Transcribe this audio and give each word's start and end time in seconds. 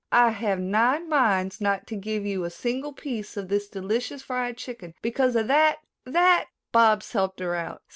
"I 0.11 0.31
have 0.31 0.59
nine 0.59 1.07
minds 1.09 1.61
not 1.61 1.85
to 1.85 1.95
give 1.95 2.25
you 2.25 2.43
a 2.43 2.49
single 2.49 2.91
piece 2.91 3.37
of 3.37 3.49
this 3.49 3.67
delicious 3.69 4.23
fried 4.23 4.57
chicken 4.57 4.95
because 5.03 5.35
of 5.35 5.47
that 5.49 5.81
that" 6.05 6.47
Bobs 6.71 7.11
helped 7.11 7.39
her 7.39 7.53
out. 7.53 7.83